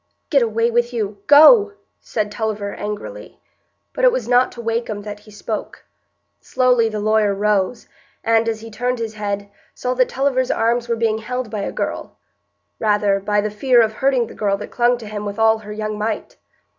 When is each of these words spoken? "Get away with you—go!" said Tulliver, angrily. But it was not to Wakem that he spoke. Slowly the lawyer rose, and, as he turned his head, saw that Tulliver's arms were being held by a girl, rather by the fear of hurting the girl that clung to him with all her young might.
"Get 0.31 0.41
away 0.41 0.71
with 0.71 0.93
you—go!" 0.93 1.73
said 1.99 2.31
Tulliver, 2.31 2.73
angrily. 2.73 3.39
But 3.93 4.03
it 4.03 4.11
was 4.11 4.27
not 4.27 4.51
to 4.53 4.59
Wakem 4.59 5.03
that 5.03 5.19
he 5.19 5.29
spoke. 5.29 5.85
Slowly 6.39 6.89
the 6.89 6.99
lawyer 6.99 7.35
rose, 7.35 7.87
and, 8.23 8.49
as 8.49 8.61
he 8.61 8.71
turned 8.71 8.97
his 8.97 9.13
head, 9.13 9.51
saw 9.75 9.93
that 9.93 10.09
Tulliver's 10.09 10.49
arms 10.49 10.89
were 10.89 10.95
being 10.95 11.19
held 11.19 11.51
by 11.51 11.59
a 11.61 11.71
girl, 11.71 12.17
rather 12.79 13.19
by 13.19 13.41
the 13.41 13.51
fear 13.51 13.79
of 13.79 13.93
hurting 13.93 14.25
the 14.25 14.33
girl 14.33 14.57
that 14.57 14.71
clung 14.71 14.97
to 14.97 15.05
him 15.07 15.23
with 15.23 15.37
all 15.37 15.59
her 15.59 15.71
young 15.71 15.99
might. 15.99 16.37